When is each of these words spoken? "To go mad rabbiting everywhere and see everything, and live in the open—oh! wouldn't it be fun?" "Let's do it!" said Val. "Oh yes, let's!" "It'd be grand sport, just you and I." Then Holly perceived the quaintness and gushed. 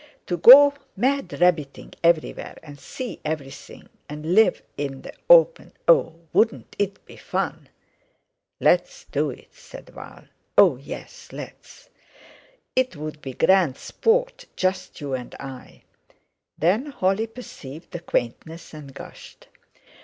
"To 0.25 0.35
go 0.37 0.73
mad 0.95 1.31
rabbiting 1.39 1.93
everywhere 2.03 2.57
and 2.63 2.79
see 2.79 3.21
everything, 3.23 3.87
and 4.09 4.33
live 4.33 4.63
in 4.75 5.03
the 5.03 5.13
open—oh! 5.29 6.15
wouldn't 6.33 6.75
it 6.79 7.05
be 7.05 7.17
fun?" 7.17 7.69
"Let's 8.59 9.05
do 9.05 9.29
it!" 9.29 9.53
said 9.53 9.89
Val. 9.89 10.23
"Oh 10.57 10.77
yes, 10.77 11.27
let's!" 11.31 11.91
"It'd 12.75 13.21
be 13.21 13.33
grand 13.35 13.77
sport, 13.77 14.47
just 14.55 14.99
you 15.01 15.13
and 15.13 15.35
I." 15.35 15.83
Then 16.57 16.87
Holly 16.87 17.27
perceived 17.27 17.91
the 17.91 17.99
quaintness 17.99 18.73
and 18.73 18.95
gushed. 18.95 19.49